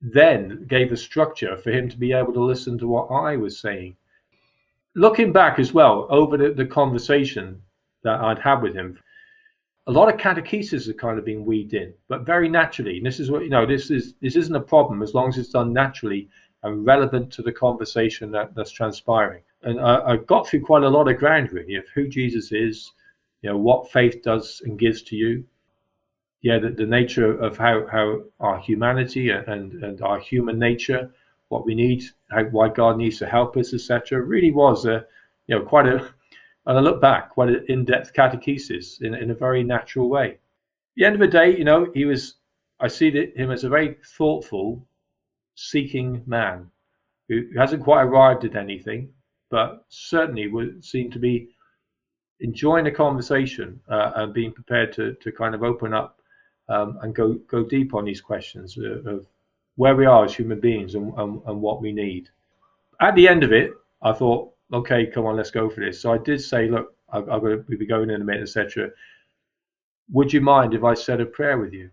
then 0.00 0.66
gave 0.68 0.92
a 0.92 0.96
structure 0.96 1.56
for 1.56 1.70
him 1.70 1.88
to 1.88 1.96
be 1.96 2.12
able 2.12 2.32
to 2.32 2.42
listen 2.42 2.78
to 2.78 2.88
what 2.88 3.06
I 3.06 3.36
was 3.36 3.60
saying. 3.60 3.96
Looking 4.94 5.32
back 5.32 5.58
as 5.58 5.72
well 5.72 6.06
over 6.10 6.36
the, 6.36 6.52
the 6.52 6.66
conversation 6.66 7.62
that 8.02 8.20
I'd 8.20 8.38
had 8.38 8.60
with 8.60 8.74
him, 8.74 8.98
a 9.86 9.92
lot 9.92 10.12
of 10.12 10.20
catechesis 10.20 10.86
have 10.86 10.96
kind 10.96 11.18
of 11.18 11.24
been 11.24 11.44
weaved 11.44 11.74
in, 11.74 11.92
but 12.08 12.24
very 12.24 12.48
naturally. 12.48 12.98
And 12.98 13.06
this 13.06 13.18
is 13.18 13.30
what 13.30 13.42
you 13.42 13.50
know. 13.50 13.66
This 13.66 13.90
is 13.90 14.14
this 14.20 14.36
isn't 14.36 14.54
a 14.54 14.60
problem 14.60 15.02
as 15.02 15.14
long 15.14 15.28
as 15.28 15.38
it's 15.38 15.50
done 15.50 15.72
naturally 15.72 16.28
and 16.62 16.86
relevant 16.86 17.32
to 17.32 17.42
the 17.42 17.52
conversation 17.52 18.30
that, 18.30 18.54
that's 18.54 18.70
transpiring. 18.70 19.42
And 19.62 19.80
I, 19.80 20.12
I 20.12 20.16
got 20.16 20.46
through 20.46 20.64
quite 20.64 20.84
a 20.84 20.88
lot 20.88 21.08
of 21.08 21.18
ground 21.18 21.52
really 21.52 21.74
of 21.74 21.84
who 21.94 22.08
Jesus 22.08 22.52
is, 22.52 22.92
you 23.42 23.50
know, 23.50 23.56
what 23.56 23.90
faith 23.90 24.22
does 24.22 24.62
and 24.64 24.78
gives 24.78 25.02
to 25.02 25.16
you. 25.16 25.44
Yeah, 26.42 26.58
the, 26.58 26.70
the 26.70 26.86
nature 26.86 27.38
of 27.40 27.56
how, 27.56 27.86
how 27.86 28.22
our 28.40 28.58
humanity 28.58 29.30
and, 29.30 29.72
and 29.84 30.02
our 30.02 30.18
human 30.18 30.58
nature, 30.58 31.10
what 31.48 31.64
we 31.64 31.74
need, 31.74 32.04
how, 32.30 32.44
why 32.44 32.68
God 32.68 32.96
needs 32.96 33.18
to 33.18 33.26
help 33.26 33.56
us, 33.56 33.74
etc. 33.74 34.20
Really 34.20 34.50
was 34.50 34.84
a, 34.86 35.04
you 35.46 35.56
know, 35.56 35.64
quite 35.64 35.86
a, 35.86 36.12
and 36.66 36.78
I 36.78 36.80
look 36.80 37.00
back, 37.00 37.30
quite 37.30 37.48
an 37.48 37.64
in-depth 37.68 38.12
catechesis 38.12 39.02
in, 39.02 39.14
in 39.14 39.30
a 39.30 39.34
very 39.34 39.64
natural 39.64 40.08
way. 40.08 40.30
At 40.30 40.38
the 40.96 41.04
end 41.04 41.14
of 41.14 41.20
the 41.20 41.26
day, 41.26 41.56
you 41.56 41.64
know, 41.64 41.90
he 41.94 42.04
was, 42.04 42.34
I 42.80 42.88
see 42.88 43.10
him 43.10 43.50
as 43.50 43.64
a 43.64 43.68
very 43.68 43.96
thoughtful, 44.16 44.86
seeking 45.54 46.22
man 46.26 46.70
who 47.28 47.42
hasn't 47.56 47.82
quite 47.82 48.02
arrived 48.02 48.44
at 48.44 48.56
anything, 48.56 49.10
but 49.50 49.84
certainly 49.88 50.48
would 50.48 50.84
seem 50.84 51.10
to 51.10 51.18
be 51.18 51.48
enjoying 52.40 52.84
the 52.84 52.90
conversation 52.90 53.80
uh, 53.88 54.12
and 54.16 54.34
being 54.34 54.52
prepared 54.52 54.92
to, 54.92 55.14
to 55.14 55.32
kind 55.32 55.54
of 55.54 55.62
open 55.62 55.94
up 55.94 56.20
um, 56.68 56.98
and 57.02 57.14
go, 57.14 57.34
go 57.48 57.62
deep 57.64 57.94
on 57.94 58.04
these 58.04 58.20
questions 58.20 58.76
of, 58.76 59.06
of 59.06 59.26
where 59.76 59.96
we 59.96 60.06
are 60.06 60.24
as 60.24 60.34
human 60.34 60.60
beings 60.60 60.94
and, 60.94 61.12
and, 61.16 61.40
and 61.46 61.60
what 61.60 61.80
we 61.80 61.92
need. 61.92 62.28
At 63.00 63.14
the 63.14 63.28
end 63.28 63.42
of 63.42 63.52
it, 63.52 63.72
I 64.02 64.12
thought, 64.12 64.51
okay, 64.72 65.06
come 65.06 65.26
on, 65.26 65.36
let's 65.36 65.50
go 65.50 65.68
for 65.68 65.80
this. 65.80 66.00
So 66.00 66.12
I 66.12 66.18
did 66.18 66.40
say, 66.40 66.68
look, 66.68 66.94
I'm, 67.10 67.28
I'm 67.30 67.40
going 67.40 67.64
to 67.64 67.76
be 67.76 67.86
going 67.86 68.10
in 68.10 68.20
a 68.20 68.24
minute, 68.24 68.42
etc. 68.42 68.90
Would 70.10 70.32
you 70.32 70.40
mind 70.40 70.74
if 70.74 70.84
I 70.84 70.94
said 70.94 71.20
a 71.20 71.26
prayer 71.26 71.58
with 71.58 71.72
you? 71.72 71.90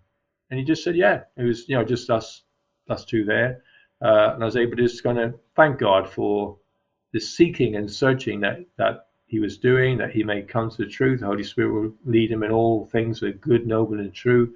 And 0.49 0.59
he 0.59 0.65
just 0.65 0.83
said, 0.83 0.95
yeah. 0.95 1.21
It 1.37 1.43
was, 1.43 1.67
you 1.67 1.75
know, 1.75 1.83
just 1.83 2.09
us, 2.09 2.43
us 2.89 3.05
two 3.05 3.23
there, 3.23 3.61
uh, 4.01 4.31
and 4.33 4.43
I 4.43 4.45
was 4.45 4.55
able 4.55 4.77
to 4.77 4.83
just 4.83 5.03
kind 5.03 5.19
of 5.19 5.39
thank 5.55 5.79
God 5.79 6.09
for 6.09 6.57
the 7.11 7.19
seeking 7.19 7.75
and 7.75 7.89
searching 7.89 8.39
that 8.41 8.59
that 8.77 9.07
he 9.27 9.39
was 9.39 9.57
doing, 9.57 9.97
that 9.97 10.11
he 10.11 10.23
may 10.23 10.41
come 10.41 10.71
to 10.71 10.77
the 10.77 10.89
truth. 10.89 11.19
The 11.19 11.27
Holy 11.27 11.43
Spirit 11.43 11.71
will 11.71 11.93
lead 12.05 12.31
him 12.31 12.41
in 12.43 12.51
all 12.51 12.85
things 12.87 13.19
that 13.19 13.27
are 13.27 13.33
good, 13.33 13.67
noble, 13.67 13.99
and 13.99 14.13
true, 14.13 14.53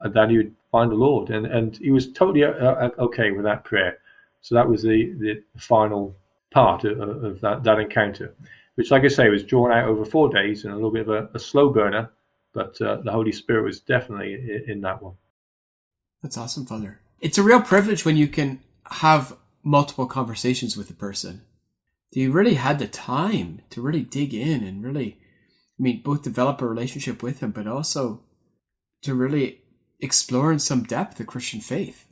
and 0.00 0.12
that 0.14 0.30
he 0.30 0.38
would 0.38 0.54
find 0.72 0.90
the 0.90 0.96
Lord. 0.96 1.30
And 1.30 1.46
and 1.46 1.76
he 1.76 1.90
was 1.90 2.10
totally 2.12 2.44
uh, 2.44 2.50
uh 2.50 2.90
okay 2.98 3.30
with 3.30 3.44
that 3.44 3.64
prayer. 3.64 3.98
So 4.40 4.54
that 4.54 4.68
was 4.68 4.82
the 4.82 5.12
the 5.18 5.42
final 5.56 6.16
part 6.50 6.84
of, 6.84 6.98
of 7.00 7.40
that, 7.40 7.62
that 7.64 7.78
encounter, 7.78 8.34
which, 8.74 8.90
like 8.90 9.04
I 9.04 9.08
say, 9.08 9.28
was 9.28 9.44
drawn 9.44 9.72
out 9.72 9.88
over 9.88 10.04
four 10.04 10.28
days 10.28 10.64
and 10.64 10.72
a 10.72 10.76
little 10.76 10.90
bit 10.90 11.08
of 11.08 11.10
a, 11.10 11.28
a 11.34 11.38
slow 11.38 11.70
burner, 11.70 12.10
but 12.52 12.80
uh, 12.80 12.96
the 13.02 13.12
Holy 13.12 13.32
Spirit 13.32 13.64
was 13.64 13.80
definitely 13.80 14.34
in, 14.34 14.64
in 14.68 14.80
that 14.82 15.02
one. 15.02 15.14
That's 16.22 16.38
awesome, 16.38 16.66
Father. 16.66 17.00
It's 17.20 17.38
a 17.38 17.42
real 17.42 17.60
privilege 17.60 18.04
when 18.04 18.16
you 18.16 18.28
can 18.28 18.60
have 18.90 19.36
multiple 19.62 20.06
conversations 20.06 20.76
with 20.76 20.90
a 20.90 20.94
person. 20.94 21.42
You 22.10 22.32
really 22.32 22.54
had 22.54 22.78
the 22.78 22.88
time 22.88 23.60
to 23.70 23.82
really 23.82 24.02
dig 24.02 24.32
in 24.32 24.64
and 24.64 24.82
really, 24.82 25.18
I 25.78 25.82
mean, 25.82 26.02
both 26.02 26.22
develop 26.22 26.62
a 26.62 26.66
relationship 26.66 27.22
with 27.22 27.40
him, 27.40 27.50
but 27.50 27.66
also 27.66 28.22
to 29.02 29.14
really 29.14 29.60
explore 30.00 30.50
in 30.52 30.58
some 30.58 30.84
depth 30.84 31.18
the 31.18 31.24
Christian 31.24 31.60
faith. 31.60 32.06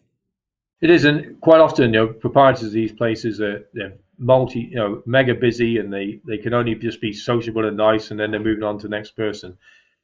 It 0.83 0.91
is, 0.91 1.05
and 1.05 1.41
quite 1.41 1.61
often, 1.61 1.95
you 1.95 2.01
know, 2.01 2.07
proprietors 2.09 2.65
of 2.65 2.73
these 2.73 2.93
places 2.93 3.41
are 3.41 3.67
they're 3.73 3.95
multi, 4.19 4.61
you 4.61 4.77
know, 4.77 5.03
mega 5.07 5.35
busy, 5.35 5.79
and 5.79 5.93
they 5.93 6.21
they 6.25 6.39
can 6.39 6.55
only 6.55 6.75
just 6.75 7.01
be 7.01 7.13
sociable 7.13 7.67
and 7.67 7.77
nice, 7.77 8.11
and 8.11 8.19
then 8.19 8.31
they're 8.31 8.41
moving 8.41 8.65
on 8.65 8.79
to 8.79 8.89
the 8.89 8.97
next 8.97 9.13
person. 9.13 9.57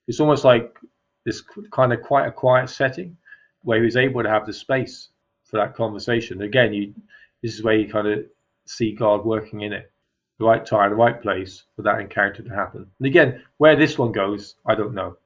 It's 0.08 0.20
almost 0.20 0.44
like 0.44 0.76
this 1.24 1.42
kind 1.70 1.92
of 1.92 2.02
quite 2.02 2.26
a 2.26 2.32
quiet 2.32 2.68
setting 2.68 3.16
where 3.62 3.78
he 3.78 3.84
was 3.84 3.96
able 3.96 4.22
to 4.22 4.28
have 4.28 4.46
the 4.46 4.52
space 4.52 5.10
for 5.44 5.56
that 5.56 5.74
conversation. 5.74 6.42
Again, 6.42 6.72
you 6.72 6.94
this 7.42 7.54
is 7.54 7.62
where 7.62 7.76
you 7.76 7.88
kind 7.88 8.08
of 8.08 8.24
see 8.64 8.92
God 8.92 9.24
working 9.24 9.62
in 9.62 9.72
it, 9.72 9.90
the 10.38 10.44
right 10.44 10.64
time, 10.64 10.90
the 10.90 10.96
right 10.96 11.20
place 11.20 11.64
for 11.74 11.82
that 11.82 12.00
encounter 12.00 12.42
to 12.42 12.54
happen. 12.54 12.86
And 12.98 13.06
again, 13.06 13.42
where 13.58 13.76
this 13.76 13.98
one 13.98 14.12
goes, 14.12 14.56
I 14.66 14.74
don't 14.74 14.94
know. 14.94 15.16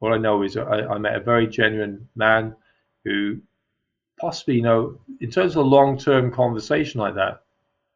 All 0.00 0.14
I 0.14 0.18
know 0.18 0.42
is 0.42 0.56
I, 0.56 0.86
I 0.86 0.98
met 0.98 1.16
a 1.16 1.20
very 1.20 1.46
genuine 1.46 2.08
man 2.14 2.54
who 3.04 3.38
possibly, 4.18 4.56
you 4.56 4.62
know, 4.62 4.98
in 5.20 5.30
terms 5.30 5.56
of 5.56 5.64
a 5.64 5.68
long-term 5.68 6.32
conversation 6.32 7.00
like 7.00 7.14
that, 7.14 7.42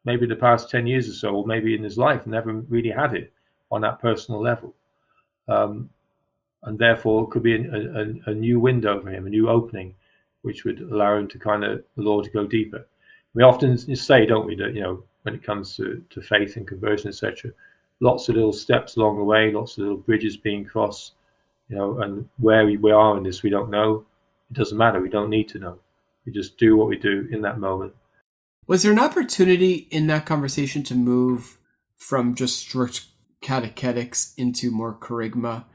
maybe 0.05 0.25
the 0.25 0.35
past 0.35 0.69
10 0.69 0.87
years 0.87 1.09
or 1.09 1.13
so, 1.13 1.35
or 1.35 1.45
maybe 1.45 1.75
in 1.75 1.83
his 1.83 1.97
life, 1.97 2.25
never 2.27 2.53
really 2.53 2.89
had 2.89 3.13
it 3.13 3.31
on 3.71 3.81
that 3.81 3.99
personal 3.99 4.41
level. 4.41 4.73
Um, 5.47 5.89
and 6.63 6.77
therefore, 6.77 7.23
it 7.23 7.31
could 7.31 7.43
be 7.43 7.55
a, 7.55 7.59
a, 7.59 8.31
a, 8.31 8.33
new 8.33 8.59
window 8.59 9.01
for 9.01 9.09
him, 9.09 9.25
a 9.25 9.29
new 9.29 9.49
opening, 9.49 9.93
which 10.43 10.63
would 10.63 10.79
allow 10.79 11.17
him 11.17 11.27
to 11.27 11.39
kind 11.39 11.63
of, 11.63 11.83
the 11.97 12.03
to 12.03 12.29
go 12.29 12.45
deeper. 12.47 12.85
We 13.33 13.43
often 13.43 13.77
say, 13.77 14.25
don't 14.25 14.45
we, 14.45 14.55
that, 14.55 14.73
you 14.73 14.81
know, 14.81 15.03
when 15.23 15.35
it 15.35 15.43
comes 15.43 15.75
to, 15.77 16.03
to 16.09 16.21
faith 16.21 16.55
and 16.55 16.67
conversion, 16.67 17.09
etc., 17.09 17.51
lots 17.99 18.29
of 18.29 18.35
little 18.35 18.53
steps 18.53 18.95
along 18.95 19.17
the 19.17 19.23
way, 19.23 19.51
lots 19.51 19.73
of 19.73 19.79
little 19.79 19.97
bridges 19.97 20.37
being 20.37 20.63
crossed, 20.63 21.13
you 21.69 21.75
know, 21.75 21.99
and 21.99 22.27
where 22.37 22.65
we, 22.65 22.77
we 22.77 22.91
are 22.91 23.17
in 23.17 23.23
this, 23.23 23.43
we 23.43 23.49
don't 23.49 23.69
know. 23.69 24.05
It 24.51 24.57
doesn't 24.57 24.77
matter. 24.77 25.01
We 25.01 25.09
don't 25.09 25.29
need 25.29 25.49
to 25.49 25.59
know. 25.59 25.79
We 26.25 26.31
just 26.31 26.57
do 26.57 26.77
what 26.77 26.87
we 26.87 26.97
do 26.97 27.27
in 27.31 27.41
that 27.41 27.59
moment 27.59 27.93
was 28.67 28.83
there 28.83 28.91
an 28.91 28.99
opportunity 28.99 29.87
in 29.91 30.07
that 30.07 30.25
conversation 30.25 30.83
to 30.83 30.95
move 30.95 31.57
from 31.97 32.35
just 32.35 32.57
strict 32.57 33.05
catechetics 33.41 34.33
into 34.37 34.71
more 34.71 34.97
kerygma, 34.97 35.65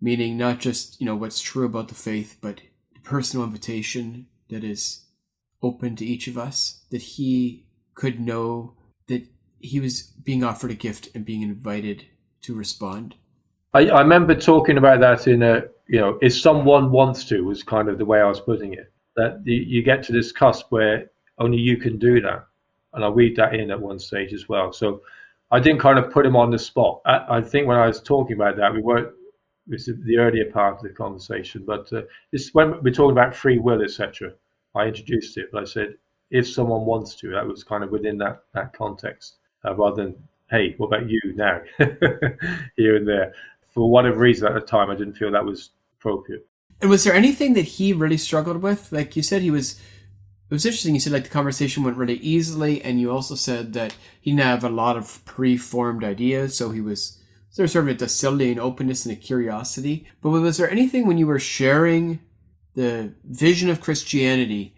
meaning 0.00 0.36
not 0.36 0.58
just 0.58 1.00
you 1.00 1.06
know 1.06 1.16
what's 1.16 1.42
true 1.42 1.66
about 1.66 1.88
the 1.88 1.94
faith, 1.94 2.36
but 2.40 2.60
the 2.94 3.00
personal 3.00 3.44
invitation 3.44 4.26
that 4.48 4.64
is 4.64 5.06
open 5.62 5.96
to 5.96 6.06
each 6.06 6.26
of 6.26 6.38
us, 6.38 6.84
that 6.90 7.02
he 7.02 7.66
could 7.94 8.20
know 8.20 8.74
that 9.08 9.26
he 9.58 9.80
was 9.80 10.02
being 10.02 10.42
offered 10.42 10.70
a 10.70 10.74
gift 10.74 11.08
and 11.14 11.24
being 11.24 11.42
invited 11.42 12.06
to 12.42 12.54
respond? 12.54 13.14
I, 13.74 13.88
I 13.88 14.00
remember 14.00 14.34
talking 14.34 14.78
about 14.78 15.00
that 15.00 15.28
in 15.28 15.42
a, 15.42 15.62
you 15.88 16.00
know, 16.00 16.18
if 16.22 16.34
someone 16.34 16.90
wants 16.90 17.24
to, 17.26 17.44
was 17.44 17.62
kind 17.62 17.88
of 17.88 17.98
the 17.98 18.04
way 18.04 18.20
I 18.20 18.26
was 18.26 18.40
putting 18.40 18.72
it. 18.72 18.92
That 19.16 19.42
you 19.44 19.82
get 19.82 20.02
to 20.04 20.12
this 20.12 20.32
cusp 20.32 20.66
where 20.70 21.10
only 21.40 21.58
you 21.58 21.76
can 21.76 21.98
do 21.98 22.20
that. 22.20 22.46
And 22.92 23.04
I 23.04 23.08
read 23.08 23.36
that 23.36 23.54
in 23.54 23.70
at 23.70 23.80
one 23.80 23.98
stage 23.98 24.32
as 24.32 24.48
well. 24.48 24.72
So 24.72 25.02
I 25.50 25.58
didn't 25.58 25.80
kind 25.80 25.98
of 25.98 26.12
put 26.12 26.26
him 26.26 26.36
on 26.36 26.50
the 26.50 26.58
spot. 26.58 27.00
I, 27.06 27.38
I 27.38 27.40
think 27.40 27.66
when 27.66 27.78
I 27.78 27.86
was 27.86 28.00
talking 28.00 28.36
about 28.36 28.56
that, 28.56 28.72
we 28.72 28.80
weren't, 28.80 29.12
this 29.66 29.88
is 29.88 29.96
the 30.04 30.18
earlier 30.18 30.50
part 30.50 30.76
of 30.76 30.82
the 30.82 30.90
conversation, 30.90 31.64
but 31.66 31.92
uh, 31.92 32.02
when 32.52 32.82
we're 32.82 32.92
talking 32.92 33.12
about 33.12 33.34
free 33.34 33.58
will, 33.58 33.82
etc. 33.82 34.32
I 34.74 34.86
introduced 34.86 35.36
it, 35.36 35.50
but 35.52 35.62
I 35.62 35.64
said 35.64 35.94
if 36.30 36.48
someone 36.48 36.84
wants 36.84 37.14
to, 37.16 37.30
that 37.30 37.46
was 37.46 37.64
kind 37.64 37.82
of 37.82 37.90
within 37.90 38.18
that 38.18 38.44
that 38.54 38.72
context, 38.72 39.36
uh, 39.64 39.74
rather 39.74 40.04
than 40.04 40.16
hey, 40.50 40.74
what 40.78 40.88
about 40.88 41.08
you 41.08 41.20
now, 41.36 41.60
here 42.76 42.96
and 42.96 43.06
there. 43.06 43.32
For 43.68 43.88
whatever 43.88 44.18
reason 44.18 44.48
at 44.48 44.54
the 44.54 44.60
time, 44.60 44.90
I 44.90 44.96
didn't 44.96 45.14
feel 45.14 45.30
that 45.30 45.44
was 45.44 45.70
appropriate. 45.98 46.46
And 46.80 46.90
was 46.90 47.04
there 47.04 47.14
anything 47.14 47.54
that 47.54 47.62
he 47.62 47.92
really 47.92 48.16
struggled 48.16 48.62
with? 48.62 48.90
Like 48.90 49.14
you 49.14 49.22
said, 49.22 49.42
he 49.42 49.50
was 49.50 49.80
it 50.50 50.54
was 50.54 50.66
interesting. 50.66 50.94
You 50.94 51.00
said 51.00 51.12
like 51.12 51.22
the 51.22 51.30
conversation 51.30 51.84
went 51.84 51.96
really 51.96 52.16
easily, 52.16 52.82
and 52.82 53.00
you 53.00 53.12
also 53.12 53.36
said 53.36 53.72
that 53.74 53.94
he 54.20 54.32
didn't 54.32 54.42
have 54.42 54.64
a 54.64 54.68
lot 54.68 54.96
of 54.96 55.24
pre-formed 55.24 56.02
ideas, 56.02 56.56
so 56.56 56.70
he 56.70 56.80
was 56.80 57.22
there 57.56 57.62
was 57.64 57.72
sort 57.72 57.84
of 57.84 57.90
a 57.90 57.94
docility 57.94 58.50
and 58.50 58.58
openness 58.58 59.06
and 59.06 59.12
a 59.12 59.16
curiosity. 59.16 60.08
But 60.20 60.30
was 60.30 60.56
there 60.56 60.70
anything 60.70 61.06
when 61.06 61.18
you 61.18 61.26
were 61.28 61.38
sharing 61.38 62.18
the 62.74 63.14
vision 63.24 63.70
of 63.70 63.80
Christianity 63.80 64.74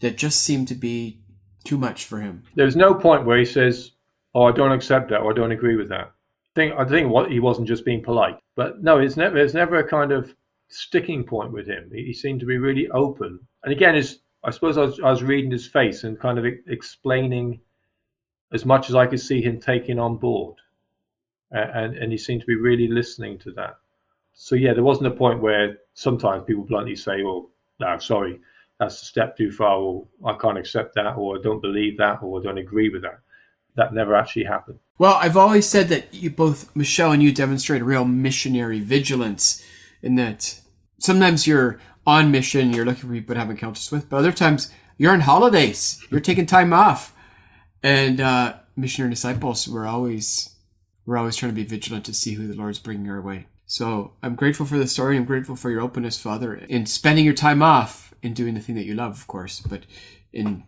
that 0.00 0.16
just 0.16 0.42
seemed 0.42 0.68
to 0.68 0.74
be 0.74 1.20
too 1.64 1.78
much 1.78 2.04
for 2.04 2.20
him? 2.20 2.44
There's 2.54 2.76
no 2.76 2.94
point 2.94 3.26
where 3.26 3.38
he 3.38 3.44
says, 3.44 3.90
"Oh, 4.36 4.44
I 4.44 4.52
don't 4.52 4.72
accept 4.72 5.10
that," 5.10 5.22
or 5.22 5.32
"I 5.32 5.34
don't 5.34 5.50
agree 5.50 5.74
with 5.74 5.88
that." 5.88 6.12
I 6.12 6.54
think 6.54 6.74
I 6.78 6.84
think 6.84 7.10
what 7.10 7.32
he 7.32 7.40
wasn't 7.40 7.66
just 7.66 7.84
being 7.84 8.04
polite, 8.04 8.38
but 8.54 8.84
no, 8.84 9.00
it's 9.00 9.16
never 9.16 9.34
there's 9.34 9.54
never 9.54 9.78
a 9.78 9.88
kind 9.88 10.12
of 10.12 10.32
sticking 10.68 11.24
point 11.24 11.50
with 11.50 11.66
him. 11.66 11.90
He, 11.92 12.04
he 12.04 12.12
seemed 12.12 12.38
to 12.38 12.46
be 12.46 12.58
really 12.58 12.88
open, 12.90 13.40
and 13.64 13.72
again, 13.72 13.96
it's 13.96 14.20
I 14.44 14.50
suppose 14.50 14.76
I 14.76 14.82
was, 14.82 15.00
I 15.00 15.10
was 15.10 15.22
reading 15.22 15.50
his 15.50 15.66
face 15.66 16.04
and 16.04 16.18
kind 16.18 16.38
of 16.38 16.44
explaining 16.66 17.60
as 18.52 18.64
much 18.64 18.88
as 18.88 18.96
I 18.96 19.06
could 19.06 19.20
see 19.20 19.40
him 19.40 19.60
taking 19.60 19.98
on 19.98 20.16
board. 20.16 20.56
and, 21.52 21.96
and 21.96 22.10
he 22.10 22.18
seemed 22.18 22.40
to 22.40 22.46
be 22.46 22.56
really 22.56 22.88
listening 22.88 23.38
to 23.40 23.52
that. 23.52 23.76
So, 24.34 24.54
yeah, 24.54 24.72
there 24.72 24.82
wasn't 24.82 25.08
a 25.08 25.12
point 25.12 25.42
where 25.42 25.78
sometimes 25.94 26.44
people 26.46 26.64
bluntly 26.64 26.96
say, 26.96 27.22
oh, 27.22 27.50
no, 27.80 27.98
sorry, 27.98 28.40
that's 28.78 29.02
a 29.02 29.04
step 29.04 29.36
too 29.36 29.52
far, 29.52 29.76
or 29.76 30.06
I 30.24 30.34
can't 30.34 30.58
accept 30.58 30.94
that, 30.94 31.16
or 31.16 31.38
I 31.38 31.42
don't 31.42 31.60
believe 31.60 31.98
that, 31.98 32.22
or 32.22 32.40
I 32.40 32.42
don't 32.42 32.58
agree 32.58 32.88
with 32.88 33.02
that. 33.02 33.20
That 33.74 33.94
never 33.94 34.14
actually 34.14 34.44
happened. 34.44 34.78
Well, 34.98 35.14
I've 35.14 35.36
always 35.36 35.66
said 35.68 35.88
that 35.88 36.12
you 36.12 36.30
both, 36.30 36.74
Michelle 36.74 37.12
and 37.12 37.22
you, 37.22 37.32
demonstrate 37.32 37.82
a 37.82 37.84
real 37.84 38.04
missionary 38.04 38.80
vigilance 38.80 39.64
in 40.02 40.16
that 40.16 40.60
sometimes 40.98 41.46
you're 41.46 41.78
on 42.06 42.30
mission, 42.30 42.72
you're 42.72 42.84
looking 42.84 43.08
for 43.08 43.14
people 43.14 43.34
to 43.34 43.40
have 43.40 43.50
encounters 43.50 43.90
with, 43.90 44.08
but 44.08 44.16
other 44.16 44.32
times 44.32 44.70
you're 44.98 45.12
on 45.12 45.20
holidays, 45.20 46.04
you're 46.10 46.20
taking 46.20 46.46
time 46.46 46.72
off. 46.72 47.14
And 47.82 48.20
uh, 48.20 48.54
missionary 48.76 49.10
disciples, 49.10 49.68
we're 49.68 49.86
always 49.86 50.50
we're 51.04 51.16
always 51.16 51.36
trying 51.36 51.50
to 51.50 51.56
be 51.56 51.64
vigilant 51.64 52.04
to 52.04 52.14
see 52.14 52.34
who 52.34 52.46
the 52.46 52.54
Lord's 52.54 52.78
bringing 52.78 53.10
our 53.10 53.20
way. 53.20 53.46
So 53.66 54.12
I'm 54.22 54.36
grateful 54.36 54.66
for 54.66 54.78
the 54.78 54.86
story. 54.86 55.16
I'm 55.16 55.24
grateful 55.24 55.56
for 55.56 55.70
your 55.70 55.80
openness, 55.80 56.20
Father, 56.20 56.54
in 56.54 56.86
spending 56.86 57.24
your 57.24 57.34
time 57.34 57.62
off 57.62 58.14
in 58.22 58.34
doing 58.34 58.54
the 58.54 58.60
thing 58.60 58.76
that 58.76 58.84
you 58.84 58.94
love, 58.94 59.12
of 59.12 59.26
course, 59.26 59.60
but 59.60 59.82
in 60.32 60.62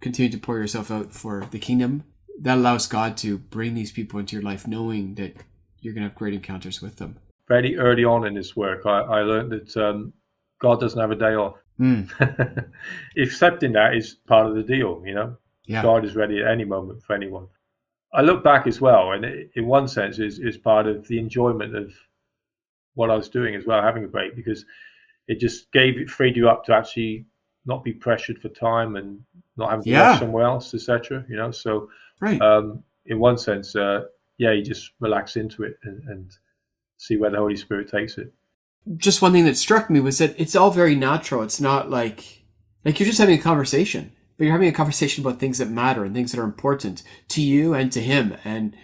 continuing 0.00 0.32
to 0.32 0.38
pour 0.38 0.58
yourself 0.58 0.90
out 0.90 1.12
for 1.12 1.46
the 1.50 1.58
kingdom. 1.58 2.04
That 2.38 2.58
allows 2.58 2.86
God 2.86 3.16
to 3.18 3.38
bring 3.38 3.74
these 3.74 3.92
people 3.92 4.18
into 4.18 4.34
your 4.34 4.42
life, 4.42 4.66
knowing 4.66 5.14
that 5.14 5.36
you're 5.80 5.94
going 5.94 6.02
to 6.02 6.08
have 6.08 6.18
great 6.18 6.34
encounters 6.34 6.82
with 6.82 6.96
them. 6.96 7.16
Very 7.48 7.76
early 7.76 8.04
on 8.04 8.26
in 8.26 8.34
this 8.34 8.56
work, 8.56 8.86
I, 8.86 9.00
I 9.00 9.20
learned 9.20 9.52
that 9.52 9.76
um, 9.76 10.12
God 10.60 10.78
doesn't 10.80 11.00
have 11.00 11.10
a 11.10 11.16
day 11.16 11.34
off. 11.34 11.56
Mm. 11.80 12.08
Accepting 13.16 13.72
that 13.72 13.94
is 13.94 14.16
part 14.26 14.46
of 14.46 14.54
the 14.54 14.62
deal, 14.62 15.02
you 15.04 15.14
know. 15.14 15.36
Yeah. 15.66 15.82
God 15.82 16.04
is 16.04 16.16
ready 16.16 16.40
at 16.40 16.48
any 16.50 16.64
moment 16.64 17.02
for 17.02 17.14
anyone. 17.14 17.46
I 18.12 18.22
look 18.22 18.42
back 18.42 18.66
as 18.66 18.80
well, 18.80 19.12
and 19.12 19.24
it, 19.24 19.50
in 19.54 19.66
one 19.66 19.86
sense, 19.88 20.18
is 20.18 20.38
is 20.40 20.58
part 20.58 20.86
of 20.86 21.06
the 21.08 21.18
enjoyment 21.18 21.76
of 21.76 21.92
what 22.94 23.10
I 23.10 23.14
was 23.14 23.28
doing 23.28 23.54
as 23.54 23.66
well, 23.66 23.80
having 23.82 24.04
a 24.04 24.08
break, 24.08 24.34
because 24.34 24.64
it 25.28 25.38
just 25.38 25.70
gave 25.72 25.96
it 25.96 26.10
freed 26.10 26.36
you 26.36 26.48
up 26.48 26.64
to 26.64 26.74
actually 26.74 27.24
not 27.66 27.84
be 27.84 27.92
pressured 27.92 28.38
for 28.40 28.48
time 28.48 28.96
and 28.96 29.20
not 29.56 29.70
having 29.70 29.84
to 29.84 29.90
Yeah. 29.90 30.10
rush 30.10 30.18
somewhere 30.18 30.44
else, 30.44 30.74
etc. 30.74 31.24
You 31.28 31.36
know, 31.36 31.50
so 31.52 31.88
Right. 32.20 32.40
um, 32.42 32.82
in 33.06 33.18
one 33.20 33.38
sense, 33.38 33.76
uh, 33.76 34.04
yeah, 34.38 34.50
you 34.52 34.62
just 34.62 34.92
relax 34.98 35.36
into 35.36 35.62
it 35.62 35.78
and, 35.84 36.02
and 36.08 36.30
see 36.96 37.16
where 37.16 37.30
the 37.30 37.36
Holy 37.38 37.56
Spirit 37.56 37.88
takes 37.88 38.18
it. 38.18 38.32
Just 38.96 39.22
one 39.22 39.32
thing 39.32 39.44
that 39.44 39.56
struck 39.56 39.90
me 39.90 40.00
was 40.00 40.18
that 40.18 40.34
it's 40.38 40.56
all 40.56 40.70
very 40.70 40.94
natural. 40.94 41.42
It's 41.42 41.60
not 41.60 41.90
like 41.90 42.42
like 42.84 42.98
you're 42.98 43.06
just 43.06 43.18
having 43.18 43.38
a 43.38 43.42
conversation, 43.42 44.12
but 44.36 44.44
you're 44.44 44.52
having 44.52 44.68
a 44.68 44.72
conversation 44.72 45.24
about 45.24 45.38
things 45.38 45.58
that 45.58 45.68
matter 45.70 46.04
and 46.04 46.14
things 46.14 46.32
that 46.32 46.40
are 46.40 46.44
important 46.44 47.02
to 47.28 47.42
you 47.42 47.74
and 47.74 47.92
to 47.92 48.00
him. 48.00 48.36
And 48.44 48.74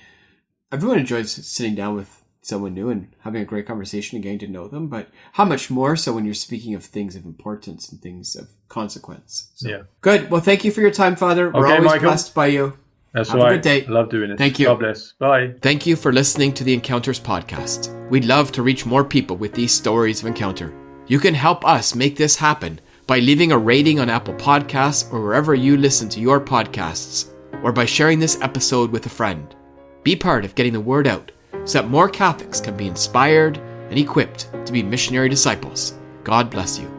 everyone 0.71 0.99
enjoys 0.99 1.33
sitting 1.33 1.75
down 1.75 1.95
with 1.95 2.23
someone 2.43 2.75
new 2.75 2.91
and 2.91 3.09
having 3.21 3.43
a 3.43 3.47
great 3.47 3.67
conversation 3.67 4.17
and 4.17 4.23
getting 4.23 4.39
to 4.39 4.47
know 4.49 4.69
them. 4.69 4.89
But 4.89 5.09
how 5.33 5.45
much 5.45 5.71
more 5.71 5.97
so 5.97 6.13
when 6.13 6.25
you're 6.25 6.35
speaking 6.35 6.75
of 6.75 6.85
things 6.85 7.17
of 7.17 7.25
importance 7.25 7.91
and 7.91 8.01
things 8.01 8.37
of 8.37 8.51
consequence? 8.69 9.51
So, 9.57 9.69
Yeah. 9.69 9.83
Good. 10.03 10.31
Well, 10.31 10.41
thank 10.41 10.65
you 10.65 10.71
for 10.71 10.81
your 10.81 10.93
time, 10.93 11.17
Father. 11.17 11.51
We're 11.51 11.65
Okay, 11.67 11.73
always 11.77 11.87
Michael. 11.91 12.09
blessed 12.09 12.35
by 12.35 12.47
you. 12.49 12.79
That's 13.17 13.31
Have 13.31 13.41
all 13.41 13.47
a 13.47 13.51
good 13.53 13.63
day. 13.63 13.87
I 13.87 13.89
love 13.89 14.11
doing 14.11 14.31
it. 14.31 14.37
Thank 14.37 14.59
you. 14.59 14.67
God 14.67 14.79
bless. 14.79 15.13
Bye. 15.13 15.55
Thank 15.63 15.87
you 15.87 15.97
for 15.97 16.13
listening 16.13 16.53
to 16.53 16.65
the 16.65 16.75
Encounters 16.75 17.19
podcast. 17.19 17.91
We'd 18.11 18.27
love 18.27 18.53
to 18.53 18.63
reach 18.63 18.85
more 18.85 19.05
people 19.05 19.39
with 19.39 19.55
these 19.55 19.73
stories 19.73 20.21
of 20.21 20.27
encounter. 20.27 20.75
You 21.07 21.19
can 21.19 21.33
help 21.33 21.67
us 21.67 21.95
make 21.95 22.17
this 22.17 22.37
happen 22.37 22.79
by 23.07 23.21
leaving 23.21 23.53
a 23.53 23.59
rating 23.59 24.01
on 24.01 24.11
Apple 24.11 24.35
Podcasts 24.35 25.11
or 25.11 25.23
wherever 25.23 25.55
you 25.55 25.79
listen 25.79 26.11
to 26.11 26.21
your 26.21 26.41
podcasts, 26.41 27.33
or 27.63 27.73
by 27.73 27.87
sharing 27.87 28.19
this 28.19 28.39
episode 28.43 28.91
with 28.91 29.07
a 29.07 29.09
friend. 29.09 29.57
Be 30.03 30.15
part 30.15 30.45
of 30.45 30.55
getting 30.55 30.75
the 30.75 30.81
word 30.81 31.07
out 31.07 31.33
so 31.65 31.81
that 31.81 31.89
more 31.89 32.11
Catholics 32.11 32.61
can 32.61 32.77
be 32.77 32.87
inspired 32.87 33.57
and 33.89 33.99
equipped 33.99 34.51
to 34.67 34.73
be 34.73 34.83
missionary 34.83 35.31
disciples. 35.31 35.95
God 36.23 36.51
bless 36.51 36.79
you. 36.79 36.96